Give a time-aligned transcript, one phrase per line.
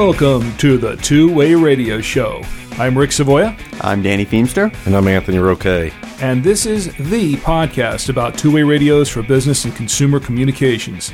[0.00, 2.40] Welcome to the Two Way Radio Show.
[2.78, 3.54] I'm Rick Savoya.
[3.82, 4.74] I'm Danny Feemster.
[4.86, 5.92] And I'm Anthony Roque.
[6.22, 11.12] And this is the podcast about two way radios for business and consumer communications.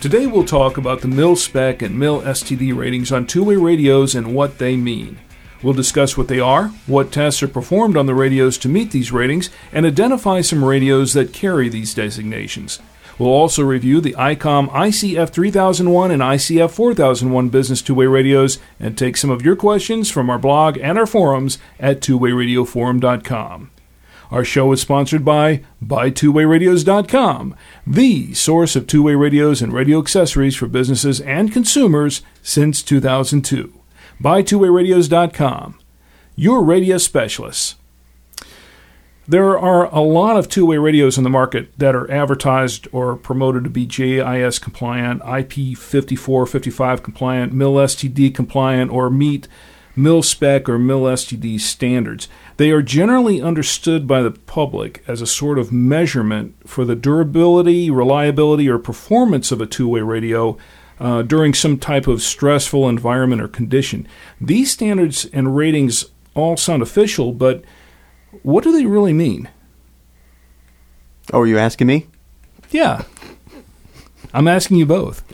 [0.00, 4.14] Today we'll talk about the mil spec and mil STD ratings on two way radios
[4.14, 5.18] and what they mean.
[5.62, 9.12] We'll discuss what they are, what tests are performed on the radios to meet these
[9.12, 12.80] ratings, and identify some radios that carry these designations.
[13.18, 18.96] We'll also review the ICOM ICF 3001 and ICF 4001 business two way radios and
[18.96, 23.70] take some of your questions from our blog and our forums at twowayradioforum.com.
[24.30, 27.54] Our show is sponsored by BuyTwoWayRadios.com,
[27.86, 33.72] the source of two way radios and radio accessories for businesses and consumers since 2002.
[34.20, 35.78] BuyTwoWayRadios.com,
[36.34, 37.76] your radio specialists.
[39.28, 43.16] There are a lot of two way radios in the market that are advertised or
[43.16, 49.48] promoted to be JIS compliant, IP 5455 compliant, MIL STD compliant, or meet
[49.96, 52.28] MIL spec or MIL STD standards.
[52.56, 57.90] They are generally understood by the public as a sort of measurement for the durability,
[57.90, 60.56] reliability, or performance of a two way radio.
[60.98, 64.08] Uh, during some type of stressful environment or condition.
[64.40, 67.62] These standards and ratings all sound official, but
[68.42, 69.48] what do they really mean?
[71.32, 72.06] Oh, are you asking me?
[72.70, 73.02] Yeah.
[74.32, 75.24] I'm asking you both.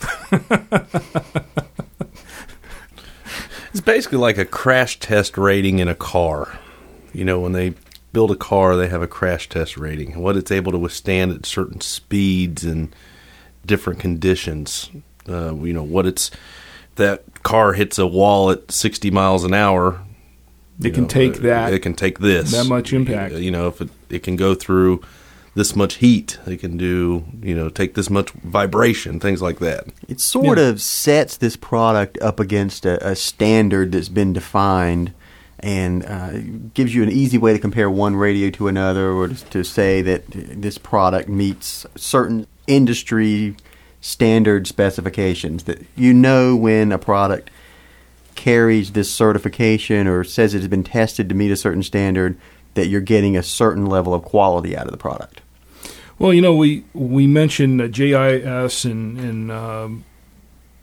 [3.72, 6.58] it's basically like a crash test rating in a car.
[7.12, 7.74] You know, when they
[8.12, 10.20] build a car, they have a crash test rating.
[10.20, 12.94] What it's able to withstand at certain speeds and
[13.66, 14.90] different conditions.
[15.28, 16.30] Uh, you know, what it's
[16.96, 20.00] that car hits a wall at 60 miles an hour,
[20.82, 21.72] it can know, take that.
[21.72, 23.34] It can take this that much impact.
[23.34, 25.02] You know, if it, it can go through
[25.54, 29.84] this much heat, it can do you know take this much vibration, things like that.
[30.08, 30.68] It sort yeah.
[30.68, 35.12] of sets this product up against a, a standard that's been defined.
[35.62, 36.38] And uh,
[36.72, 40.24] gives you an easy way to compare one radio to another, or to say that
[40.30, 43.54] this product meets certain industry
[44.00, 45.64] standard specifications.
[45.64, 47.50] That you know when a product
[48.40, 52.38] carries this certification or says it has been tested to meet a certain standard,
[52.72, 55.42] that you're getting a certain level of quality out of the product.
[56.18, 60.04] Well, you know, we we mentioned JIS and, and um,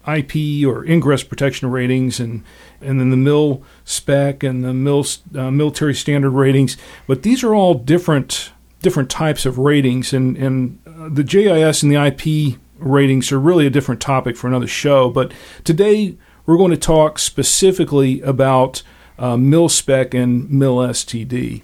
[0.08, 2.44] IP or ingress protection ratings, and
[2.80, 7.56] and then the MIL spec and the MIL uh, military standard ratings, but these are
[7.56, 8.52] all different
[8.84, 13.66] different types of ratings, and and uh, the JIS and the IP ratings are really
[13.66, 15.10] a different topic for another show.
[15.10, 15.32] But
[15.64, 16.18] today
[16.48, 18.82] we're going to talk specifically about
[19.20, 21.62] uh, MilSpec and MilSTD.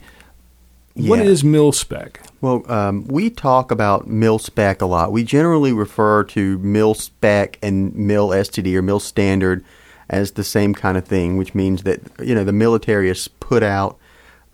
[0.96, 1.26] What yeah.
[1.26, 2.18] is MilSpec?
[2.42, 5.12] Well, um, we talk about MilSpec a lot.
[5.12, 9.64] We generally refer to MilSpec and MilSTD or Mil Standard
[10.10, 13.64] as the same kind of thing, which means that you know the military has put
[13.64, 13.98] out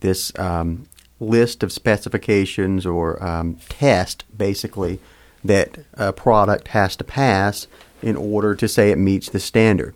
[0.01, 0.87] this um,
[1.19, 4.99] list of specifications or um, test, basically,
[5.43, 7.67] that a product has to pass
[8.01, 9.95] in order to say it meets the standard.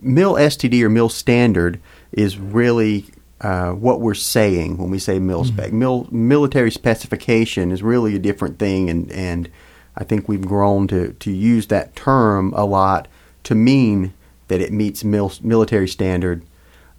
[0.00, 1.80] Mil STD or Mil Standard
[2.12, 3.06] is really
[3.40, 5.68] uh, what we're saying when we say mil spec.
[5.68, 5.78] Mm-hmm.
[5.78, 9.48] Mil, military specification is really a different thing, and, and
[9.96, 13.08] I think we've grown to, to use that term a lot
[13.44, 14.12] to mean
[14.48, 16.42] that it meets mil, military standard.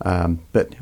[0.02, 0.76] Um, but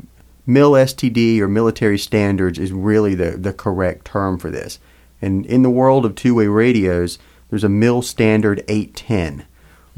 [0.46, 4.78] mil STD or military standards is really the, the correct term for this.
[5.20, 7.18] And in the world of two way radios,
[7.50, 9.44] there's a mil standard 810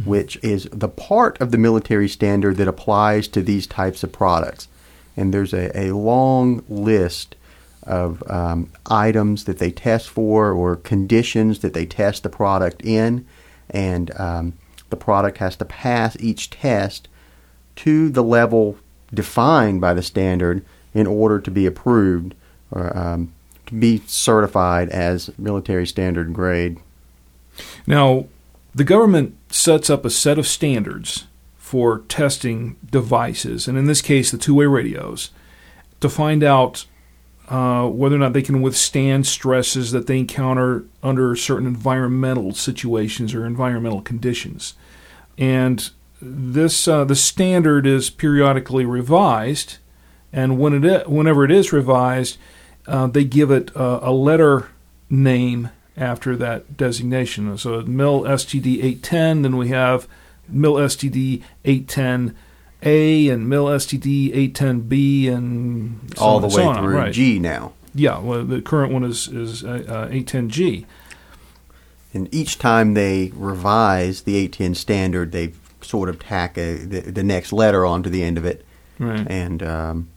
[0.05, 4.69] which is the part of the military standard that applies to these types of products.
[5.17, 7.37] And there's a, a long list
[7.85, 13.27] of um, items that they test for or conditions that they test the product in.
[13.69, 14.55] And um,
[14.91, 17.09] the product has to pass each test
[17.77, 18.77] to the level
[19.13, 20.65] defined by the standard
[20.95, 22.35] in order to be approved
[22.71, 23.33] or um,
[23.67, 26.79] to be certified as military standard grade.
[27.87, 28.27] Now,
[28.75, 31.27] the government sets up a set of standards
[31.57, 35.31] for testing devices, and in this case, the two way radios,
[36.01, 36.87] to find out
[37.49, 43.35] uh, whether or not they can withstand stresses that they encounter under certain environmental situations
[43.35, 44.75] or environmental conditions.
[45.37, 45.91] And
[46.23, 49.79] this uh, the standard is periodically revised,
[50.33, 52.39] and when it whenever it is revised,
[52.87, 54.69] uh, they give it a letter
[55.09, 57.57] name after that designation.
[57.59, 60.07] So MIL STD 810, then we have
[60.49, 67.13] MIL STD 810A and MIL STD 810B and so all the way so through right.
[67.13, 67.73] G now.
[67.95, 70.87] Yeah, well, the current one is is uh, uh, 810G.
[72.13, 77.23] And each time they revise the 810 standard, they sort of tack a, the, the
[77.23, 78.65] next letter onto the end of it.
[78.99, 79.27] Right.
[79.31, 80.09] And um,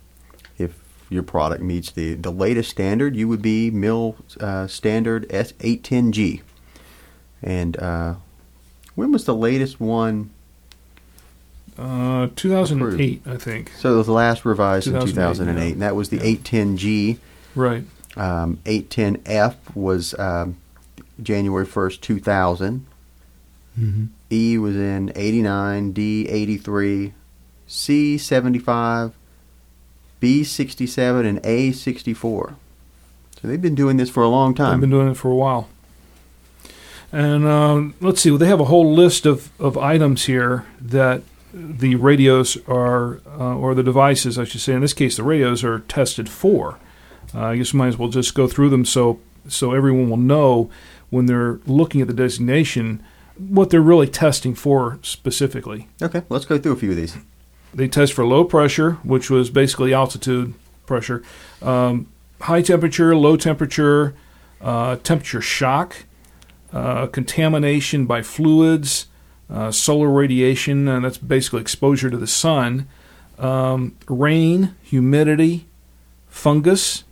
[1.10, 6.42] your product meets the, the latest standard, you would be MIL uh, standard S810G.
[7.42, 8.16] And uh,
[8.96, 10.32] when was the latest one?
[11.78, 13.72] Uh, 2008, I think.
[13.78, 15.74] So it was last revised in 2008, 2008, yeah.
[15.74, 17.18] and that was the 810G.
[17.56, 17.84] Right.
[18.16, 20.58] Um, 810F was um,
[21.22, 22.86] January 1st, 2000.
[24.32, 27.14] E was in 89, D 83,
[27.68, 29.14] C 75,
[30.24, 32.56] B 67, and A 64.
[33.42, 34.76] So they've been doing this for a long time.
[34.76, 35.68] I've been doing it for a while.
[37.12, 41.24] And um, let's see, well, they have a whole list of, of items here that
[41.54, 45.62] the radios are, uh, or the devices, I should say, in this case, the radios
[45.62, 46.80] are tested for.
[47.36, 49.20] Uh, I guess we might as well just go through them so
[49.50, 50.70] so everyone will know
[51.10, 53.04] when they're looking at the designation
[53.38, 55.90] what they're really testing for specifically.
[56.02, 57.18] okay, let's go through a few of these.
[57.74, 60.54] They test for low pressure, which was basically altitude
[60.86, 61.24] pressure,
[61.62, 62.08] um,
[62.42, 64.14] high temperature, low temperature,
[64.62, 66.06] uh, temperature shock,
[66.72, 69.08] uh, contamination by fluids,
[69.50, 72.88] uh, solar radiation, and that's basically exposure to the sun,
[73.40, 75.68] um, rain, humidity,
[76.28, 77.04] fungus,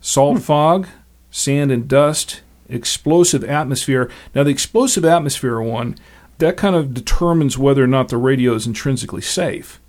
[0.00, 0.86] salt fog,
[1.30, 4.10] sand and dust, explosive atmosphere.
[4.34, 5.96] Now, the explosive atmosphere one,
[6.38, 9.80] that kind of determines whether or not the radio is intrinsically safe.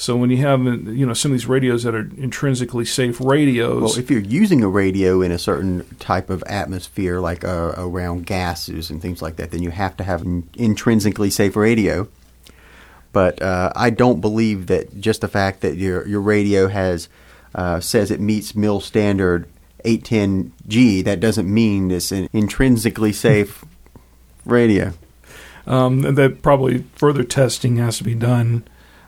[0.00, 3.82] So when you have, you know, some of these radios that are intrinsically safe radios,
[3.82, 8.24] Well, if you're using a radio in a certain type of atmosphere, like uh, around
[8.24, 12.08] gases and things like that, then you have to have an intrinsically safe radio.
[13.12, 17.10] But uh, I don't believe that just the fact that your your radio has
[17.54, 19.48] uh, says it meets MIL standard
[19.84, 23.64] 810G, that doesn't mean it's an intrinsically safe
[24.46, 24.94] radio.
[25.66, 28.64] um, that probably further testing has to be done.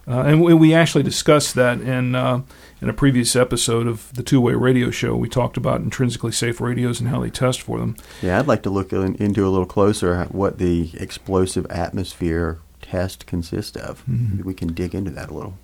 [0.07, 2.43] Uh, and we, we actually discussed that in uh,
[2.81, 5.15] in a previous episode of the Two Way Radio Show.
[5.15, 7.97] We talked about intrinsically safe radios and how they test for them.
[8.21, 13.27] Yeah, I'd like to look in, into a little closer what the explosive atmosphere test
[13.27, 14.03] consists of.
[14.09, 15.55] Maybe we can dig into that a little.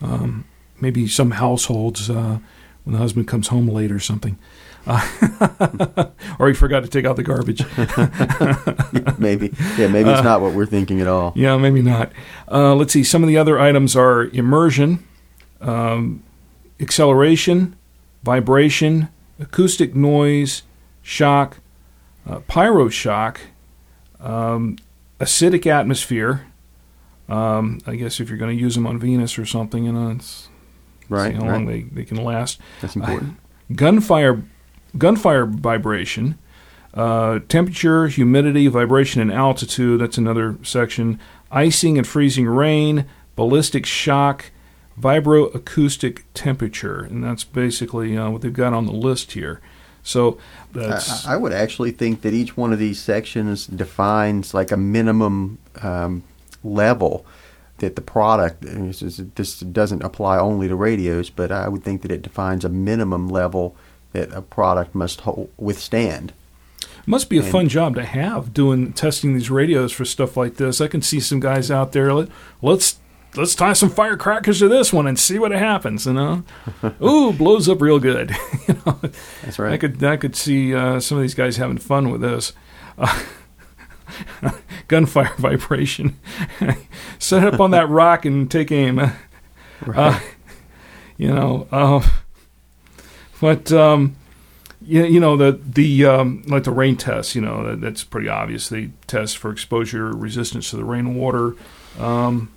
[0.00, 0.44] Um,
[0.80, 2.38] maybe some households uh,
[2.84, 4.38] when the husband comes home late or something,
[4.86, 6.06] uh,
[6.38, 7.64] or he forgot to take out the garbage.
[9.18, 11.32] maybe, yeah, maybe it's not what we're thinking at all.
[11.36, 12.12] Yeah, maybe not.
[12.50, 13.04] Uh, let's see.
[13.04, 15.06] Some of the other items are immersion,
[15.60, 16.22] um,
[16.78, 17.76] acceleration,
[18.22, 20.62] vibration, acoustic noise,
[21.02, 21.58] shock,
[22.26, 23.38] uh, pyroshock,
[24.20, 24.76] um,
[25.18, 26.46] acidic atmosphere.
[27.28, 30.10] Um, I guess if you're going to use them on Venus or something, you know,
[30.10, 30.48] it's
[31.10, 31.90] Right, see how long right.
[31.90, 32.60] they, they can last.
[32.80, 33.36] That's important.
[33.74, 34.44] gunfire
[34.98, 36.38] gunfire vibration
[36.94, 41.18] uh, temperature humidity vibration and altitude that's another section
[41.50, 43.04] icing and freezing rain
[43.36, 44.50] ballistic shock
[44.98, 49.60] vibroacoustic temperature and that's basically uh, what they've got on the list here
[50.02, 50.38] so
[50.72, 54.76] that's I, I would actually think that each one of these sections defines like a
[54.76, 56.22] minimum um,
[56.64, 57.24] level
[57.80, 58.64] that the product.
[58.64, 62.22] and This, is, this doesn't apply only to radios, but I would think that it
[62.22, 63.74] defines a minimum level
[64.12, 66.32] that a product must hold, withstand.
[67.06, 70.56] must be a and- fun job to have doing testing these radios for stuff like
[70.56, 72.28] this i can see some guys out there let,
[72.62, 72.98] let's
[73.36, 76.42] let's tie some firecrackers to this one and see what happens you know
[77.02, 78.30] ooh blows up real good
[78.68, 78.98] you know
[79.42, 79.72] That's right.
[79.72, 82.52] I could I could see uh, some of these guys having fun with this.
[82.98, 83.22] Uh,
[84.88, 86.18] gunfire vibration.
[87.18, 88.98] Set up on that rock and take aim.
[89.86, 90.20] Uh,
[91.16, 92.06] you know, uh,
[93.40, 94.16] but um,
[94.82, 97.34] you, you know the the um, like the rain test.
[97.34, 98.68] You know that, that's pretty obvious.
[98.68, 101.54] They test for exposure resistance to the rainwater.
[101.98, 102.50] Um,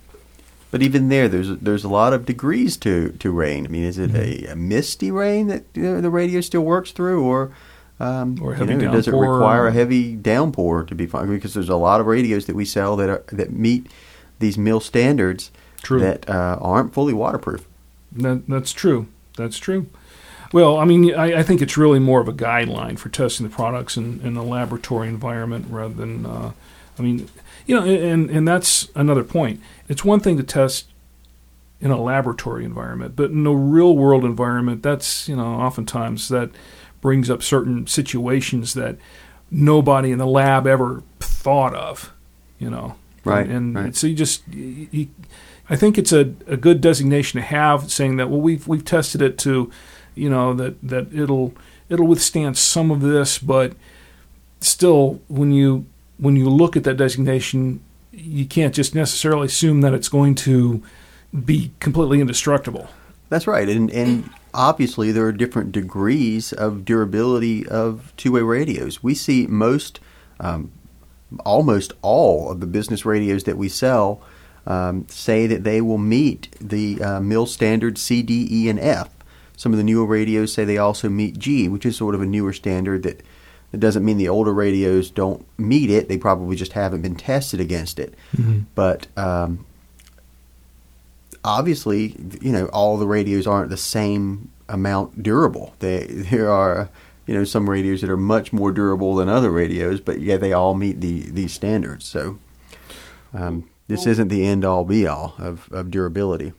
[0.70, 3.64] But even there, there's there's a lot of degrees to, to rain.
[3.64, 4.48] I mean, is it Mm-hmm.
[4.48, 7.52] a, a misty rain that you know, the radio still works through, or
[8.00, 11.28] um, Or you heavy know, does it require a heavy downpour to be fine?
[11.28, 13.86] Because there's a lot of radios that we sell that are, that meet
[14.40, 16.00] these mil standards True.
[16.00, 17.68] that uh, aren't fully waterproof.
[18.10, 19.06] That, that's true.
[19.36, 19.86] That's true.
[20.54, 23.52] Well, I mean, I, I think it's really more of a guideline for testing the
[23.52, 26.52] products in, in a laboratory environment rather than, uh,
[26.96, 27.28] I mean,
[27.66, 29.60] you know, and and that's another point.
[29.88, 30.86] It's one thing to test
[31.80, 36.50] in a laboratory environment, but in a real world environment, that's you know, oftentimes that
[37.00, 38.96] brings up certain situations that
[39.50, 42.12] nobody in the lab ever thought of,
[42.60, 42.94] you know.
[43.24, 43.96] Right, And, right.
[43.96, 45.08] so you just, you, you-
[45.68, 49.20] I think it's a, a good designation to have, saying that well, we've we've tested
[49.20, 49.72] it to,
[50.14, 51.54] you know, that that it'll
[51.88, 53.72] it'll withstand some of this, but
[54.60, 55.86] still, when you
[56.18, 57.80] when you look at that designation,
[58.12, 60.82] you can't just necessarily assume that it's going to
[61.44, 62.88] be completely indestructible.
[63.28, 69.02] That's right, and and obviously there are different degrees of durability of two-way radios.
[69.02, 69.98] We see most,
[70.38, 70.70] um,
[71.44, 74.22] almost all of the business radios that we sell
[74.66, 79.13] um, say that they will meet the uh, mil standard C, D, E, and F.
[79.56, 82.26] Some of the newer radios say they also meet G, which is sort of a
[82.26, 83.22] newer standard that.
[83.70, 86.08] That doesn't mean the older radios don't meet it.
[86.08, 88.14] They probably just haven't been tested against it.
[88.76, 89.66] But um,
[91.42, 95.74] obviously, you know, all the radios aren't the same amount durable.
[95.80, 96.88] They there are,
[97.26, 100.52] you know, some radios that are much more durable than other radios, but yeah, they
[100.52, 102.04] all meet the these standards.
[102.04, 102.38] So
[103.32, 106.52] um, this isn't the end all be all of, of durability.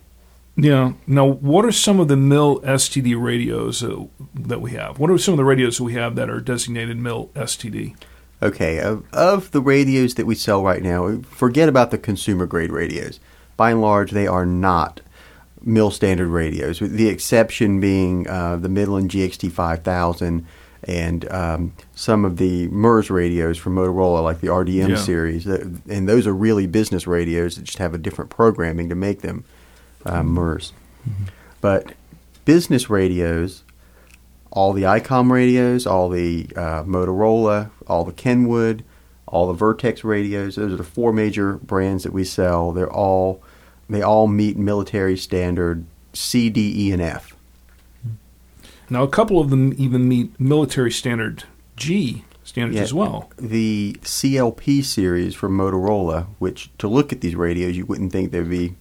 [0.58, 0.94] Yeah.
[1.06, 5.00] Now, what are some of the mil STD radios uh, that we have?
[5.00, 7.96] What are some of the radios we have that are designated mil STD?
[8.42, 12.72] Okay, of, of the radios that we sell right now, forget about the consumer grade
[12.72, 13.20] radios.
[13.58, 15.02] By and large, they are not
[15.62, 20.46] mil standard radios, with the exception being uh, the Midland GXT 5000
[20.88, 24.96] and um, some of the MURS radios from Motorola, like the RDM Yeah.
[24.98, 25.48] series.
[25.48, 29.46] And those are really business radios that just have a different programming to make them
[30.06, 30.74] uh, MURS.
[31.62, 31.94] But
[32.46, 33.64] business radios,
[34.52, 38.84] all the ICOM radios, all the uh, Motorola, all the Kenwood,
[39.28, 40.56] all the Vertex radios.
[40.56, 42.72] Those are the four major brands that we sell.
[42.72, 43.42] They're all
[43.90, 47.36] they all meet military standard C, D, E, and F.
[48.90, 51.44] Now, a couple of them even meet military standard
[51.76, 52.84] G standards Yeah.
[52.84, 53.32] as well.
[53.38, 58.48] The CLP series from Motorola, which to look at these radios, you wouldn't think they'd
[58.50, 58.76] be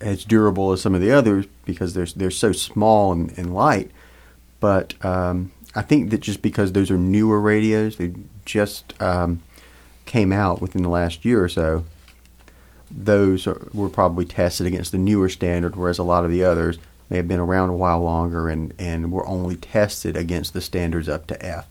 [0.00, 3.90] as durable as some of the others because they're they're so small and, and light.
[4.60, 9.42] But um, I think that just because those are newer radios, they just um,
[10.06, 11.84] came out within the last year or so.
[12.90, 16.78] Those are, were probably tested against the newer standard, whereas a lot of the others
[17.10, 21.08] may have been around a while longer and, and were only tested against the standards
[21.08, 21.68] up to F.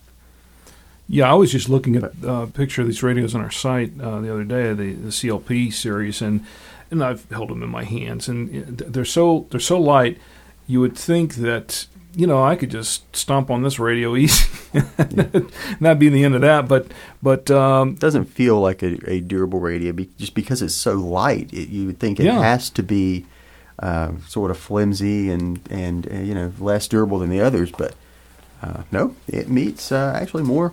[1.08, 4.20] Yeah, I was just looking at a picture of these radios on our site uh,
[4.20, 6.44] the other day, the, the CLP series, and
[6.90, 10.18] and I've held them in my hands, and they're so they're so light.
[10.66, 14.48] You would think that you know I could just stomp on this radio easy,
[15.80, 16.68] not be the end of that.
[16.68, 16.86] But
[17.22, 21.52] but um, doesn't feel like a, a durable radio be, just because it's so light.
[21.52, 22.40] It, you would think it Yeah.
[22.40, 23.26] has to be
[23.78, 27.94] uh, sort of flimsy and and uh, you know less durable than the others, but
[28.62, 30.72] uh, no, it meets uh, actually more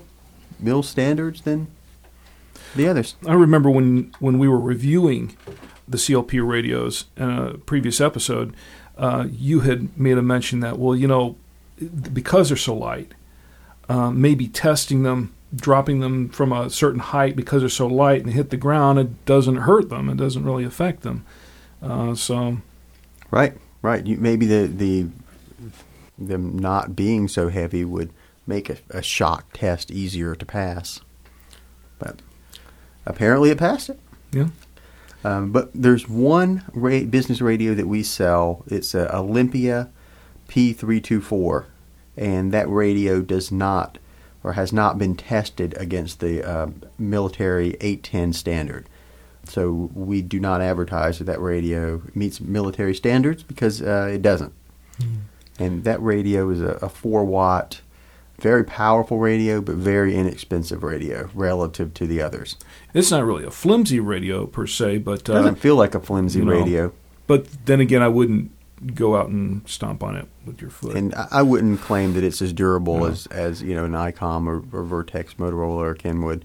[0.60, 1.68] mil standards than
[2.76, 3.16] the others.
[3.28, 5.36] I remember when when we were reviewing
[5.88, 8.56] the CLP radios in a previous episode,
[8.98, 11.36] uh, you had made a mention that well, you know,
[12.12, 13.14] because they're so light,
[13.90, 18.34] uh, maybe testing them, dropping them from a certain height because they're so light and
[18.34, 20.10] hit the ground, it doesn't hurt them.
[20.10, 21.26] It doesn't really affect them.
[21.82, 22.58] Uh, so
[23.34, 24.06] Right, right.
[24.06, 25.08] You, maybe the the
[26.20, 28.12] them not being so heavy would
[28.46, 31.00] make a, a shock test easier to pass,
[31.98, 32.22] but
[33.08, 34.00] apparently it passed it.
[34.32, 34.50] yeah,
[35.24, 38.64] Um, but there's one ra- business radio that we sell.
[38.68, 39.90] It's a Olympia
[40.50, 41.66] P324,
[42.18, 43.98] and that radio does not
[44.44, 48.90] or has not been tested against the uh, military 810 standard.
[49.46, 54.54] So we do not advertise that that radio meets military standards because uh, it doesn't.
[55.60, 57.82] And that radio is a, a four watt,
[58.40, 62.56] very powerful radio, but very inexpensive radio relative to the others.
[62.94, 66.40] it's not really a flimsy radio per se, but uh, Doesn't feel like a flimsy
[66.40, 66.94] you know, radio.
[67.28, 68.52] but then again, I wouldn't
[68.96, 70.98] go out and stomp on it with your foot.
[70.98, 73.06] And I I wouldn't claim that it's as durable No.
[73.06, 76.44] as, as you know an ICOM or, or Vertex, Motorola, or Kenwood.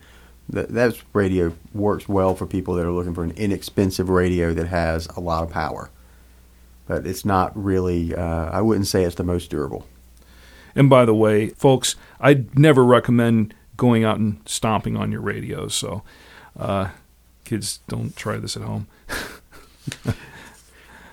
[0.50, 4.68] That that radio works well for people that are looking for an inexpensive radio that
[4.68, 5.90] has a lot of power.
[6.87, 8.14] But it's not really.
[8.14, 9.85] Uh, I wouldn't say it's the most durable.
[10.75, 15.75] And by the way, folks, I'd never recommend going out and stomping on your radios.
[15.75, 16.02] So,
[16.58, 16.90] uh,
[17.44, 18.87] kids, don't try this at home.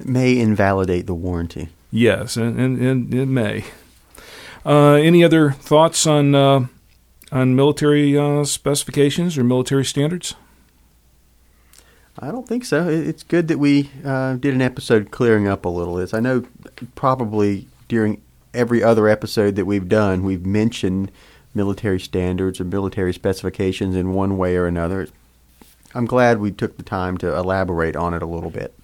[0.04, 1.70] May invalidate the warranty.
[1.92, 3.64] Yes, and, and, and it may.
[4.66, 6.68] Uh, any other thoughts on uh,
[7.32, 10.36] on military uh, specifications or military standards?
[12.18, 12.88] I don't think so.
[12.90, 16.00] It's good that we uh, did an episode clearing up a little.
[16.00, 16.46] It's, I know
[16.96, 18.22] probably during
[18.56, 21.12] every other episode that we've done, we've mentioned
[21.54, 25.08] military standards or military specifications in one way or another.
[25.94, 28.78] I'm glad we took the time to elaborate on it a little bit.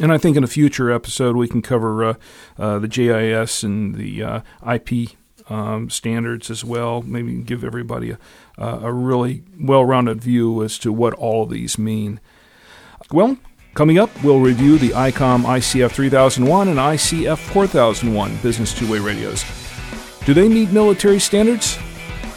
[0.00, 2.14] And I think in a future episode we can cover uh,
[2.58, 5.10] uh, the JIS and the uh, IP
[5.48, 7.02] um, standards as well.
[7.02, 8.18] Maybe give everybody a,
[8.58, 12.20] a really well-rounded view as to what all of these mean.
[13.10, 13.38] Well,
[13.76, 19.44] coming up, we'll review the ICOM ICF 3001 and ICF 4001 business two-way radios.
[20.24, 21.78] Do they meet military standards?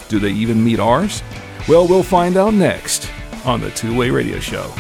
[0.10, 1.24] Do they even meet ours?
[1.67, 3.10] Well, we'll find out next
[3.46, 4.72] on the Two Way Radio Show.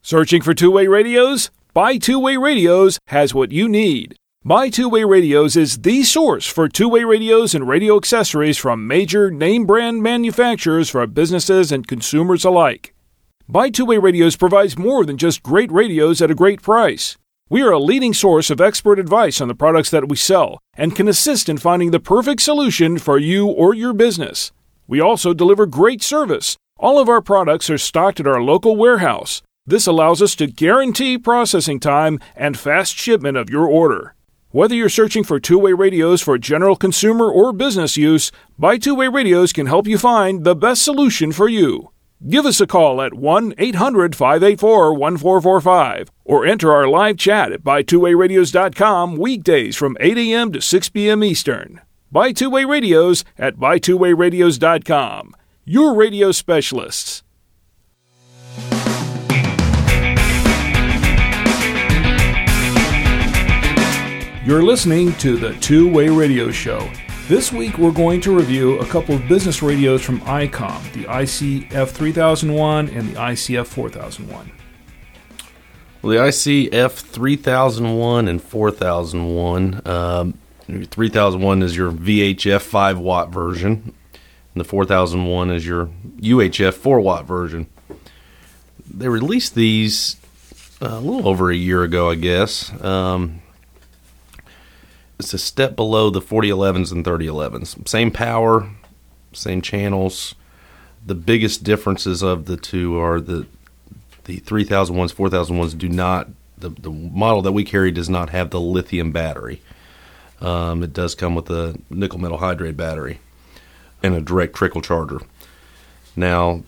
[0.00, 1.50] Searching for two way radios?
[1.72, 4.16] Buy Two Way Radios has what you need.
[4.42, 8.86] Buy Two Way Radios is the source for two way radios and radio accessories from
[8.86, 12.94] major name brand manufacturers for businesses and consumers alike.
[13.46, 17.18] Buy Two Way Radios provides more than just great radios at a great price.
[17.50, 20.96] We are a leading source of expert advice on the products that we sell and
[20.96, 24.52] can assist in finding the perfect solution for you or your business.
[24.88, 26.56] We also deliver great service.
[26.78, 29.42] All of our products are stocked at our local warehouse.
[29.66, 34.14] This allows us to guarantee processing time and fast shipment of your order.
[34.52, 38.96] Whether you're searching for two way radios for general consumer or business use, Buy Two
[38.96, 41.92] Way Radios can help you find the best solution for you.
[42.28, 47.62] Give us a call at 1 800 584 1445 or enter our live chat at
[47.62, 50.50] buytwowayradios.com weekdays from 8 a.m.
[50.50, 51.22] to 6 p.m.
[51.22, 51.80] Eastern.
[52.10, 55.36] Buy Two Way Radios at buytwowayradios.com.
[55.64, 57.22] Your radio specialists.
[64.50, 66.90] You're listening to the Two Way Radio Show.
[67.28, 71.90] This week we're going to review a couple of business radios from ICOM, the ICF
[71.90, 74.50] 3001 and the ICF 4001.
[76.02, 79.82] Well, the ICF 3001 and 4001.
[79.86, 80.34] Um,
[80.66, 87.24] 3001 is your VHF 5 watt version, and the 4001 is your UHF 4 watt
[87.24, 87.68] version.
[88.84, 90.16] They released these
[90.82, 92.72] uh, a little over a year ago, I guess.
[92.82, 93.42] Um,
[95.20, 97.86] it's a step below the 4011s and 3011s.
[97.86, 98.68] Same power,
[99.32, 100.34] same channels.
[101.06, 103.46] The biggest differences of the two are the
[104.24, 106.28] the 3001s, 4001s do not
[106.58, 109.62] the the model that we carry does not have the lithium battery.
[110.40, 113.20] Um, it does come with a nickel metal hydride battery
[114.02, 115.20] and a direct trickle charger.
[116.16, 116.62] Now,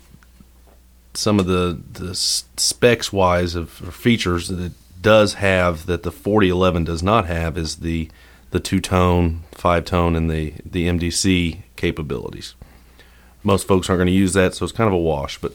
[1.15, 6.85] some of the the specs wise of features that it does have that the 4011
[6.85, 8.09] does not have is the
[8.53, 12.55] the two tone, five tone, and the the MDC capabilities.
[13.43, 15.39] Most folks aren't going to use that, so it's kind of a wash.
[15.39, 15.53] But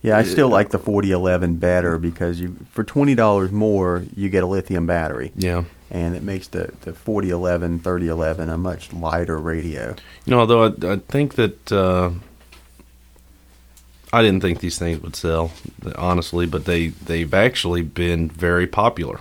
[0.00, 4.42] Yeah, I still like the 4011 better because you for twenty dollars more you get
[4.42, 9.94] a lithium battery, yeah, and it makes the the 4011 3011 a much lighter radio.
[10.24, 12.10] you know, although I, I think that uh,
[14.12, 15.50] I didn't think these things would sell,
[15.96, 19.20] honestly, but they they've actually been very popular.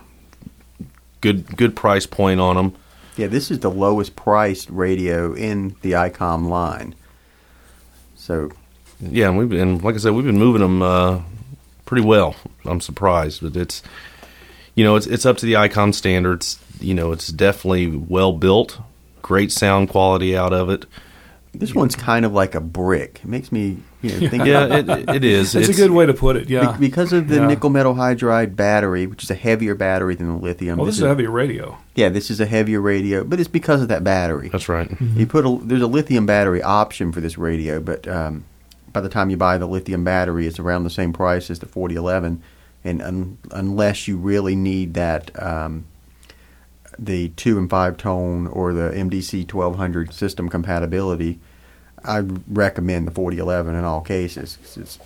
[1.22, 2.76] Good good price point on them.
[3.18, 6.96] Yeah, this is the lowest priced radio in the ICOM line.
[8.16, 8.52] So
[9.00, 11.22] Yeah, and we've been like I said, we've been moving them uh,
[11.86, 12.36] pretty well.
[12.66, 13.84] I'm surprised, but it's
[14.76, 16.60] you know it's it's up to the ICOM standards.
[16.80, 18.80] You know, it's definitely well built,
[19.22, 20.86] great sound quality out of it.
[21.54, 23.20] This one's kind of like a brick.
[23.24, 25.54] It makes me you know think Yeah, it, it is.
[25.54, 26.72] It's, a good way to put it, yeah.
[26.74, 27.48] Be- because of the Yeah.
[27.48, 30.78] nickel metal hydride battery, which is a heavier battery than the lithium.
[30.78, 31.78] well, this is a heavier radio.
[31.96, 34.50] yeah, this is a heavier radio, but it's because of that battery.
[34.50, 34.90] That's right.
[35.02, 38.46] You put a there's a lithium battery option for this radio, but um,
[38.94, 41.66] by the time you buy the lithium battery, it's around the same price as the
[41.66, 42.42] 4011,
[42.84, 45.86] and un, unless you really need that um,
[47.02, 51.40] the two and five tone or the MDC 1200 system compatibility,
[52.06, 54.58] I recommend the 4011 in all cases.
[54.62, 55.00] 'cause It's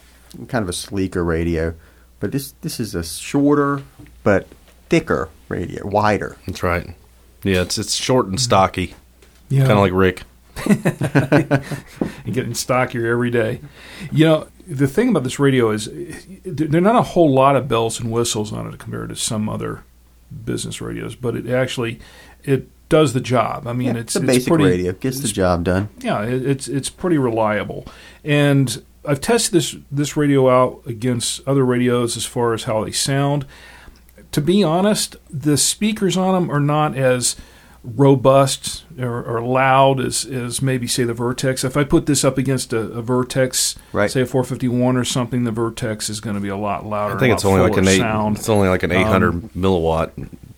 [0.49, 1.73] kind of a sleeker radio,
[2.19, 3.81] but this this is a shorter
[4.23, 4.47] but
[4.89, 6.35] thicker radio, wider.
[6.45, 6.93] That's right.
[7.43, 8.93] Yeah, it's it's short and stocky,
[9.49, 9.61] Yeah.
[9.67, 10.23] kind of like Rick.
[10.65, 11.61] and
[12.33, 13.59] getting stockier every day.
[14.11, 15.89] You know, the thing about this radio is
[16.45, 19.47] there are not a whole lot of bells and whistles on it compared to some
[19.49, 19.83] other
[20.43, 21.99] business radios, but it actually
[22.43, 23.67] it does the job.
[23.67, 25.89] I mean, Yeah, it's a it's basic pretty, radio, gets the job done.
[25.99, 27.87] Yeah, it, it's it's pretty reliable,
[28.23, 32.91] and I've tested this this radio out against other radios as far as how they
[32.91, 33.45] sound.
[34.31, 37.35] To be honest, the speakers on them are not as
[37.85, 41.63] robust or, or loud as, as maybe say the Vertex.
[41.63, 44.09] If I put this up against a, a Vertex, Right.
[44.09, 47.15] say a 451 or something, the Vertex is going to be a lot louder.
[47.15, 47.99] I think it's only like an eight.
[47.99, 48.37] sound.
[48.37, 50.11] It's only like an 800 milliwatt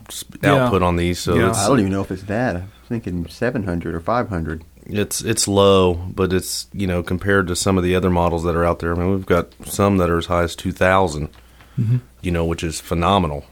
[0.09, 0.55] s- Yeah.
[0.65, 1.19] output on these.
[1.19, 1.51] So Yeah.
[1.51, 2.55] I don't even know if it's that.
[2.55, 4.63] I'm thinking 700 or 500.
[4.89, 8.55] it's it's low, but it's you know compared to some of the other models that
[8.55, 8.93] are out there.
[8.95, 11.27] I mean, we've got some that are as high as 2,000.
[11.77, 11.97] Mm-hmm.
[12.21, 13.43] You know, which is phenomenal.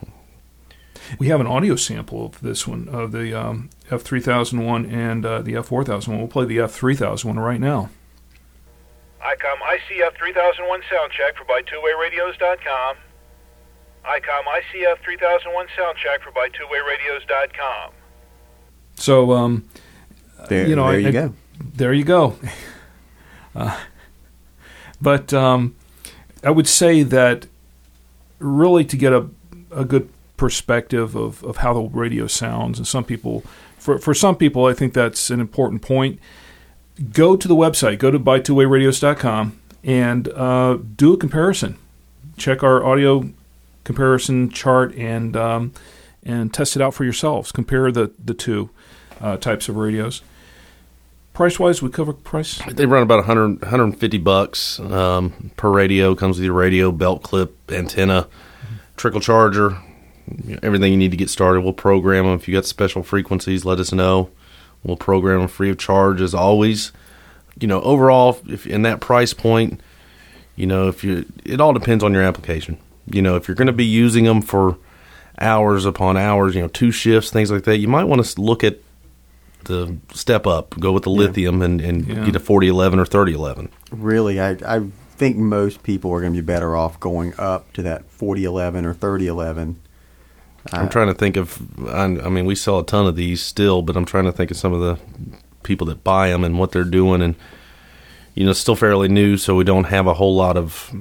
[1.18, 5.52] We have an audio sample of this one, of the um, F3001 and uh, the
[5.54, 6.18] F4001.
[6.18, 7.90] We'll play the F3001 right now.
[9.20, 12.96] ICOM ICF 3001 sound check for buytwowayradios.com.
[14.04, 17.92] ICOM ICF 3001 sound check for buytwowayradios.com.
[18.94, 19.68] So, um,
[20.48, 21.34] There, You know, there you I- go.
[21.74, 22.36] there you go.
[23.54, 23.74] Uh,
[25.00, 25.74] but um,
[26.44, 27.46] I would say that
[28.38, 29.30] really to get a,
[29.70, 33.42] a good perspective of, of how the radio sounds, and some people,
[33.78, 36.18] for, for some people, I think that's an important point.
[37.12, 41.78] Go to the website, go to buytwowayradios.com, and uh, do a comparison.
[42.36, 43.30] Check our audio
[43.84, 45.72] comparison chart and um,
[46.22, 47.52] and test it out for yourselves.
[47.52, 48.70] Compare the the two
[49.20, 50.22] uh, types of radios.
[51.32, 52.62] Price wise, we cover price.
[52.72, 56.14] They run about 100, 150 bucks um, per radio.
[56.14, 58.26] Comes with your radio, belt clip, antenna,
[58.96, 59.78] trickle charger,
[60.62, 61.60] everything you need to get started.
[61.62, 62.34] We'll program them.
[62.34, 64.30] If you got special frequencies, let us know.
[64.82, 66.92] We'll program them free of charge as always.
[67.58, 69.80] You know, overall, if in that price point,
[70.56, 72.78] you know, if you, it all depends on your application.
[73.10, 74.76] You know, if you're going to be using them for
[75.40, 78.64] hours upon hours, you know, two shifts, things like that, you might want to look
[78.64, 78.78] at
[79.64, 82.24] the step up, go with the lithium and, and Yeah.
[82.24, 83.68] get a 4011 or 3011.
[83.90, 84.86] Really, I, I
[85.16, 88.94] think most people are going to be better off going up to that 4011 or
[88.94, 89.80] 3011.
[90.72, 93.96] I'm trying to think of, I, mean, we sell a ton of these still, but
[93.96, 94.98] I'm trying to think of some of the
[95.62, 97.22] people that buy them and what they're doing.
[97.22, 97.34] And,
[98.34, 100.94] you know, it's still fairly new, so we don't have a whole lot of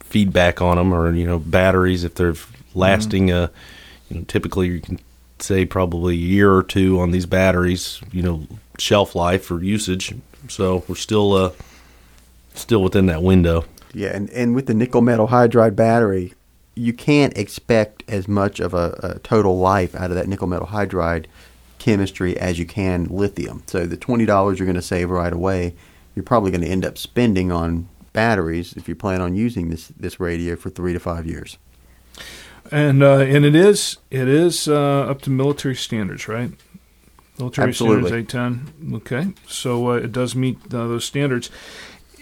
[0.00, 2.04] feedback on them or, you know, batteries.
[2.04, 2.34] If they're
[2.74, 3.48] lasting, uh,
[4.08, 5.00] you know, typically you can
[5.38, 8.46] say probably a year or two on these batteries, you know,
[8.78, 10.14] shelf life or usage.
[10.48, 11.52] So we're still, uh,
[12.54, 13.64] still within that window.
[13.92, 16.34] Yeah, and, and with the nickel metal hydride battery,
[16.74, 20.68] you can't expect as much of a, a total life out of that nickel metal
[20.68, 21.26] hydride
[21.78, 23.62] chemistry as you can lithium.
[23.66, 25.74] So the twenty dollars you're going to save right away,
[26.14, 29.88] you're probably going to end up spending on batteries if you plan on using this
[29.88, 31.58] this radio for three to five years.
[32.70, 36.50] And uh, and it is it is uh, up to military standards, right?
[37.38, 38.08] Military Absolutely.
[38.08, 38.94] standards eight ten.
[38.94, 41.50] Okay, so uh, it does meet uh, those standards.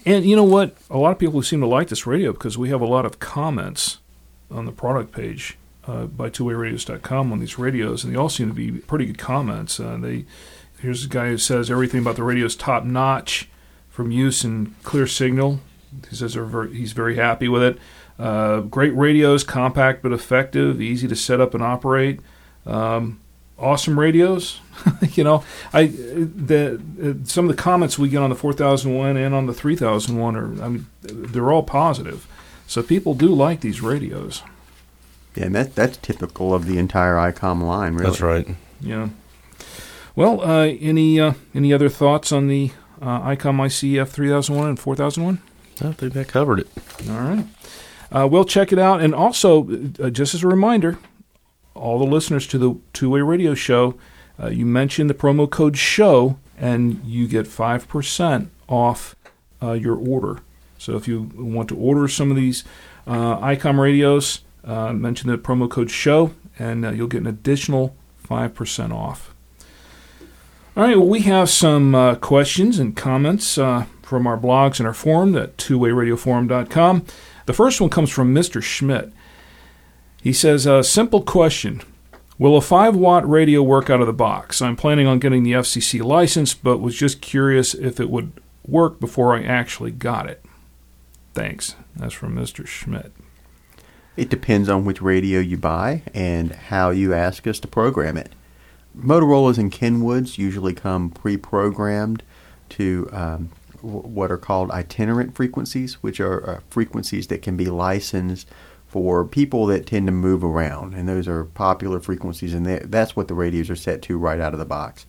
[0.04, 0.76] And you know what?
[0.90, 3.06] A lot of people who seem to like this radio because we have a lot
[3.06, 3.98] of comments
[4.52, 8.70] on the product page uh, buytwowayradios.com on these radios, and they all seem to be
[8.70, 9.80] pretty good comments.
[9.80, 10.24] Uh, they
[10.80, 13.48] here's a guy who says everything about the radio is top notch
[13.88, 15.60] from use and clear signal.
[16.08, 17.78] He says very, he's very happy with it.
[18.18, 22.20] Uh, great radios, compact but effective, easy to set up and operate.
[22.64, 23.20] Um,
[23.58, 24.60] awesome radios.
[25.12, 29.34] you know, I the uh, some of the comments we get on the 4001 and
[29.34, 32.26] on the 3001 are I mean they're all positive.
[32.72, 34.42] So people do like these radios.
[35.34, 37.92] Yeah, and that that's typical of the entire ICOM line.
[37.92, 38.48] Really, That's right.
[38.80, 39.10] Yeah.
[40.16, 42.70] Well, uh, any uh, any other thoughts on the
[43.02, 45.42] uh, ICOM ICF 3001 and 4001?
[45.82, 46.68] I think that covered it.
[47.10, 47.44] All right.
[48.10, 49.02] Uh, we'll check it out.
[49.02, 49.68] And also,
[50.02, 50.98] uh, just as a reminder,
[51.74, 53.98] all the listeners to the Two Way Radio Show,
[54.42, 59.14] uh, you mention the promo code SHOW and you get 5% off
[59.62, 60.38] uh, your order.
[60.82, 62.64] So if you want to order some of these
[63.06, 67.94] uh, ICOM radios, uh, mention the promo code SHOW and uh, you'll get an additional
[68.28, 69.32] 5% off.
[70.76, 74.88] All right, well, we have some uh, questions and comments uh, from our blogs and
[74.88, 77.06] our forum at twowayradioforum.com.
[77.46, 78.60] The first one comes from Mr.
[78.60, 79.12] Schmidt.
[80.20, 81.82] He says, a simple question.
[82.38, 84.60] Will a 5 watt radio work out of the box?
[84.60, 88.32] I'm planning on getting the FCC license, but was just curious if it would
[88.66, 90.44] work before I actually got it.
[91.34, 91.76] Thanks.
[91.96, 92.66] That's from Mr.
[92.66, 93.12] Schmidt.
[94.16, 98.32] It depends on which radio you buy and how you ask us to program it.
[98.96, 102.22] Motorola's and Kenwoods usually come pre-programmed
[102.70, 108.48] to um, what are called itinerant frequencies, which are uh, frequencies that can be licensed
[108.86, 113.26] for people that tend to move around, and those are popular frequencies, and that's what
[113.26, 115.06] the radios are set to right out of the box.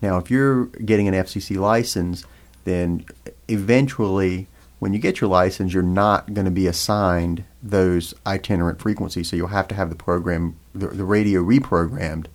[0.00, 2.24] Now, if you're getting an FCC license,
[2.64, 3.04] then
[3.48, 9.30] eventually When you get your license, you're not going to be assigned those itinerant frequencies,
[9.30, 12.26] so you'll have to have the program, the, the radio reprogrammed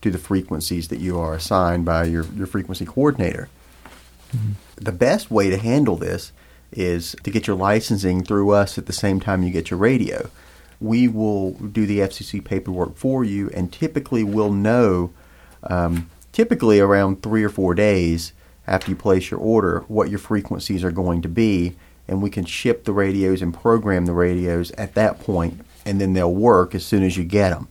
[0.00, 3.48] to the frequencies that you are assigned by your, your frequency coordinator.
[4.76, 6.32] The best way to handle this
[6.72, 10.30] is to get your licensing through us at the same time you get your radio.
[10.80, 15.12] We will do the FCC paperwork for you, and typically we'll know,
[15.64, 18.32] um, typically around three or four days
[18.66, 21.74] after you place your order, what your frequencies are going to be,
[22.06, 26.12] and we can ship the radios and program the radios at that point, and then
[26.12, 27.68] they'll work as soon as you get them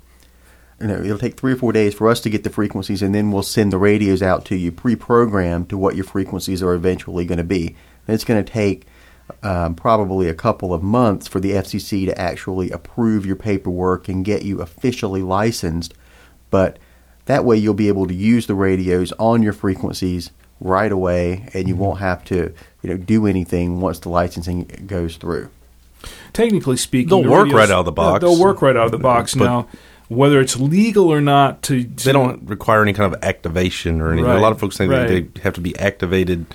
[0.82, 3.13] you know, it'll take three or four days for us to get the frequencies, and
[3.13, 7.23] then we'll send the radios out to you pre-programmed to what your frequencies are eventually
[7.23, 7.75] going to be.
[8.08, 8.88] And it's going to take
[9.43, 14.25] um, probably a couple of months for the FCC to actually approve your paperwork and
[14.25, 15.93] get you officially licensed.
[16.49, 16.80] But
[17.25, 21.67] that way, you'll be able to use the radios on your frequencies right away, and
[21.67, 21.84] you mm-hmm.
[21.84, 25.50] won't have to, you know, do anything once the licensing goes through.
[26.34, 28.21] Technically speaking, They'll the work radios- right out of the box.
[28.21, 29.36] They'll work right out of the box.
[29.36, 29.67] But- now,
[30.08, 34.12] whether it's legal or not to, to They don't require any kind of activation or
[34.12, 34.30] anything.
[34.30, 35.08] Right, A lot of folks think right.
[35.08, 36.45] they have to be activated.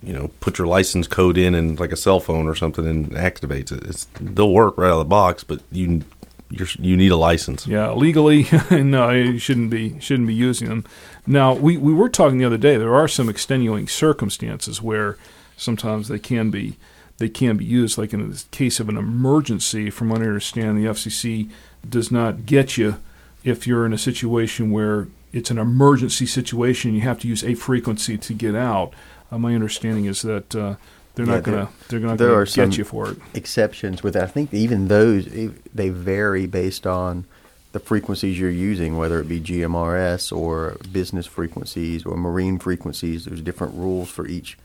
[0.00, 3.10] You know, put your license code in and like a cell phone or something, and
[3.10, 3.82] activates it.
[3.84, 6.04] It's, they'll work right out of the box, but you
[6.50, 7.66] you're, you need a license.
[7.66, 10.84] Yeah, legally, no, you shouldn't be shouldn't be using them.
[11.28, 12.78] Now, we, we were talking the other day.
[12.78, 15.18] There are some extenuating circumstances where
[15.56, 16.76] sometimes they can be
[17.18, 17.98] they can be used.
[17.98, 21.50] Like in the case of an emergency, from what I understand, the FCC
[21.88, 22.96] does not get you
[23.44, 26.94] if you're in a situation where it's an emergency situation.
[26.94, 28.94] You have to use a frequency to get out.
[29.30, 30.76] Uh, my understanding is that uh,
[31.14, 33.18] they're Yeah, not going to they're going to get you for it.
[33.34, 34.22] exceptions with that.
[34.22, 35.26] I think even those
[35.74, 37.26] they vary based on
[37.72, 43.24] the frequencies you're using, whether it be GMRS or business frequencies or marine frequencies.
[43.26, 44.56] There's different rules for each,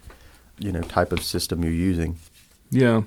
[0.60, 2.18] you know, type of system you're using.
[2.70, 3.04] Yeah.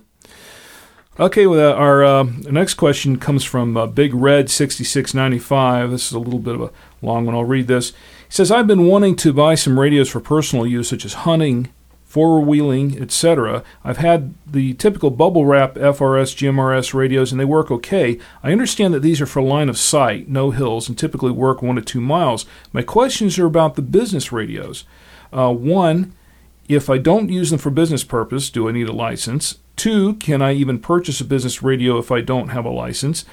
[1.18, 5.38] Okay, well, uh, our uh, next question comes from uh, Big Red sixty six ninety
[5.38, 5.90] five.
[5.90, 7.34] This is a little bit of a long one.
[7.34, 7.90] I'll read this.
[7.90, 7.94] He
[8.28, 11.70] says, "I've been wanting to buy some radios for personal use, such as hunting,
[12.06, 13.62] four wheeling, etc.
[13.84, 18.18] I've had the typical bubble wrap FRS, GMRS radios, and they work okay.
[18.42, 21.76] I understand that these are for line of sight, no hills, and typically work one
[21.76, 22.46] to two miles.
[22.72, 24.84] My questions are about the business radios.
[25.32, 26.14] Uh, one."
[26.68, 29.58] If I don't use them for business purpose, do I need a license?
[29.76, 33.24] Two, can I even purchase a business radio if I don't have a license?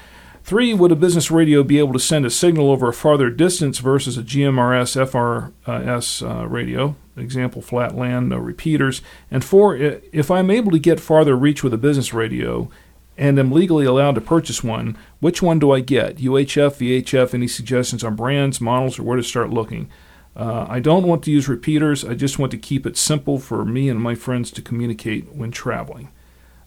[0.44, 3.78] Three, would a business radio be able to send a signal over a farther distance
[3.78, 6.96] versus a GMRS FRS uh, radio?
[7.16, 9.00] Example, flat land, no repeaters.
[9.30, 12.68] And four, if I'm able to get farther reach with a business radio
[13.16, 16.16] and am legally allowed to purchase one, which one do I get?
[16.16, 19.88] UHF, VHF, any suggestions on brands, models, or where to start looking?
[20.36, 22.04] Uh, I don't want to use repeaters.
[22.04, 25.52] I just want to keep it simple for me and my friends to communicate when
[25.52, 26.08] traveling.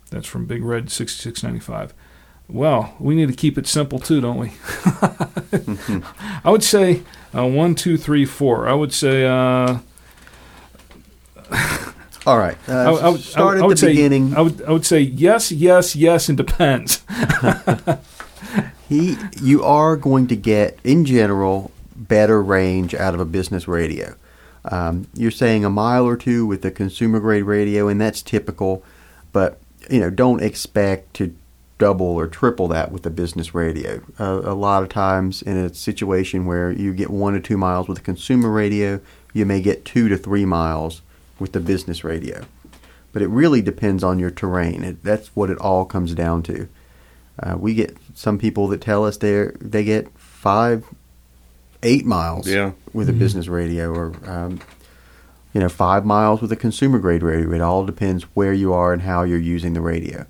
[0.10, 1.94] That's from Big Red 6695.
[2.50, 4.54] Well, we need to keep it simple too, don't we?
[6.46, 7.04] I would say
[7.36, 8.70] uh, one, two, three, four.
[8.70, 9.80] I would say uh,
[12.28, 14.36] All right, uh, I, I would, start I at the say, beginning.
[14.36, 17.04] I would, I would say yes, yes, yes, and depends.
[18.88, 24.16] He, you are going to get, in general, better range out of a business radio.
[24.64, 28.84] Um, you're saying a mile or two with a consumer grade radio, and that's typical.
[29.34, 29.60] But
[29.90, 31.36] you know, don't expect to
[31.78, 34.02] double or triple that with a business radio.
[34.20, 37.88] Uh, a lot of times, in a situation where you get one to two miles
[37.88, 39.02] with a consumer radio,
[39.34, 41.02] you may get two to three miles
[41.40, 42.46] with the business radio.
[43.14, 44.84] But it really depends on your terrain.
[44.84, 46.68] It, that's what it all comes down to.
[47.42, 50.86] Uh, we get some people that tell us they they get five,
[51.84, 52.72] eight miles Yeah.
[52.94, 54.60] with a business radio, or um,
[55.54, 57.52] you know, five miles with a consumer grade radio.
[57.54, 60.26] It all depends where you are and how you're using the radio,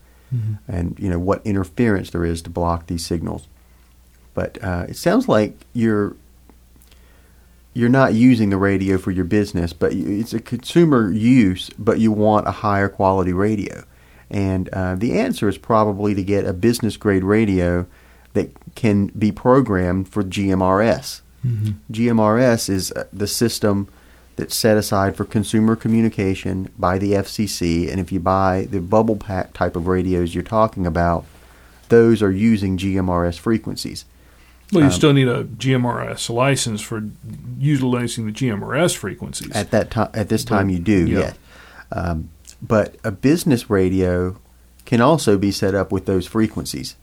[0.67, 3.48] and you know what interference there is to block these signals.
[4.34, 6.15] But uh, it sounds like you're
[7.78, 12.12] you're not using the radio for your business, but it's a consumer use, but you
[12.12, 13.84] want a higher quality radio.
[14.32, 17.86] And uh, the answer is probably to get a business grade radio
[18.34, 21.22] that can be programmed for GMRS.
[21.92, 23.88] GMRS is uh, the system
[24.38, 27.92] that's set aside for consumer communication by the FCC.
[27.92, 31.26] And if you buy the bubble pack type of radios you're talking about,
[31.90, 34.04] those are using GMRS frequencies.
[34.74, 37.04] Well, you Um, still need a GMRS license for
[37.58, 39.52] utilizing the GMRS frequencies.
[39.54, 41.20] At that time, at this time, you do, Yeah.
[41.20, 41.36] yes.
[41.92, 42.30] Um,
[42.62, 44.38] but a business radio
[44.86, 46.96] can also be set up with those frequencies.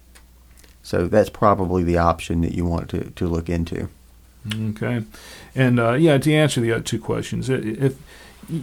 [0.83, 3.88] So that's probably the option that you want to, to look into.
[4.70, 5.05] Okay,
[5.55, 7.94] and uh, yeah, to answer the other two questions, if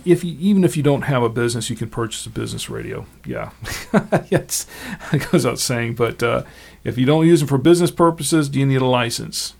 [0.05, 3.05] if you, even if you don't have a business, you can purchase a business radio.
[3.25, 3.51] Yeah,
[4.29, 4.67] yes,
[5.11, 5.95] it goes out saying.
[5.95, 6.43] But uh,
[6.83, 9.53] if you don't use them for business purposes, do you need a license?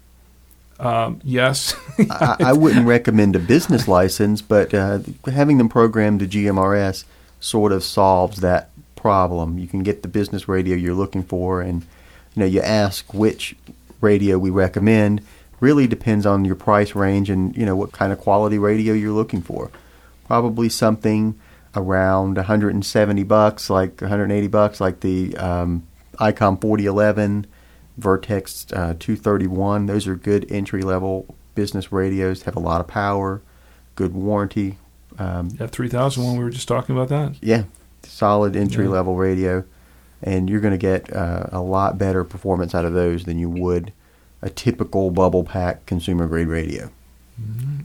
[0.79, 1.75] Um, yes.
[2.09, 4.99] I, I wouldn't recommend a business license, but uh,
[5.31, 7.05] having them programmed to GMRS
[7.39, 9.57] sort of solves that problem.
[9.57, 11.81] You can get the business radio you're looking for, and
[12.35, 13.55] you know you ask which
[13.99, 15.21] radio we recommend.
[15.59, 19.11] Really depends on your price range and you know what kind of quality radio you're
[19.11, 19.69] looking for.
[20.31, 21.37] Probably something
[21.75, 25.85] around 170 bucks, like 180 bucks, like the um,
[26.19, 27.47] ICOM 4011
[27.97, 29.87] Vertex uh, 231.
[29.87, 32.43] Those are good entry level business radios.
[32.43, 33.41] Have a lot of power,
[33.95, 34.77] good warranty.
[35.19, 37.35] Um, F3000 one we were just talking about that.
[37.41, 37.63] Yeah,
[38.03, 38.91] solid entry yeah.
[38.91, 39.65] level radio,
[40.23, 43.49] and you're going to get uh, a lot better performance out of those than you
[43.49, 43.91] would
[44.41, 46.89] a typical bubble pack consumer grade radio.
[47.37, 47.81] Mm-hmm.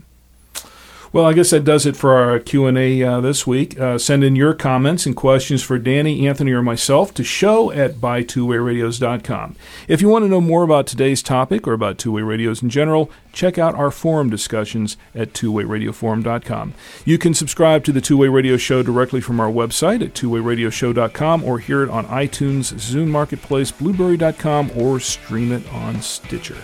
[1.12, 3.78] Well, I guess that does it for our Q&A uh, this week.
[3.78, 7.94] Uh, send in your comments and questions for Danny, Anthony, or myself to show at
[7.94, 9.56] buytwowayradios.com.
[9.88, 13.10] If you want to know more about today's topic or about two-way radios in general,
[13.32, 16.74] check out our forum discussions at twowayradioforum.com.
[17.04, 21.58] You can subscribe to the Two-Way Radio Show directly from our website at twowayradioshow.com or
[21.58, 26.56] hear it on iTunes, Zune Marketplace, Blubrry.com, or stream it on Stitcher.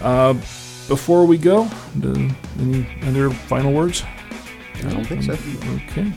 [0.00, 0.34] Uh,
[0.90, 1.66] before we go,
[2.58, 4.02] any other final words?
[4.74, 5.32] I don't think so.
[5.32, 6.12] Okay.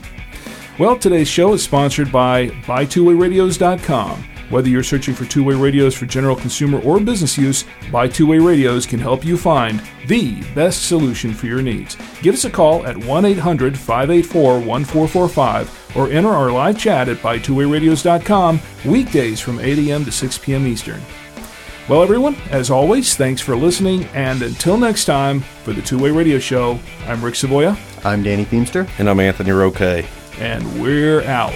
[0.78, 4.24] Well, today's show is sponsored by BuyTwoWayRadios.com.
[4.50, 8.40] Whether you're searching for two-way radios for general consumer or business use, Buy Two Way
[8.40, 11.96] Radios can help you find the best solution for your needs.
[12.20, 19.60] Give us a call at 1-800-584-1445 or enter our live chat at BuyTwoWayRadios.com weekdays from
[19.60, 20.04] 8 a.m.
[20.04, 20.66] to 6 p.m.
[20.66, 21.00] Eastern.
[21.86, 24.04] Well, everyone, as always, thanks for listening.
[24.14, 27.78] And until next time, for the Two Way Radio Show, I'm Rick Savoya.
[28.06, 28.88] I'm Danny Feemster.
[28.98, 30.06] And I'm Anthony Roque.
[30.38, 31.52] And we're out.